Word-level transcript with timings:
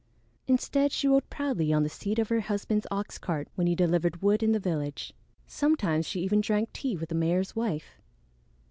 Instead 0.47 0.91
she 0.91 1.07
rode 1.07 1.29
proudly 1.29 1.71
on 1.71 1.83
the 1.83 1.87
seat 1.87 2.17
of 2.17 2.29
her 2.29 2.39
husband's 2.39 2.87
ox 2.89 3.19
cart 3.19 3.47
when 3.53 3.67
he 3.67 3.75
delivered 3.75 4.19
wood 4.23 4.41
in 4.41 4.51
the 4.51 4.57
village; 4.59 5.13
sometimes 5.45 6.07
she 6.07 6.21
even 6.21 6.41
drank 6.41 6.73
tea 6.73 6.97
with 6.97 7.09
the 7.09 7.13
mayor's 7.13 7.55
wife! 7.55 8.01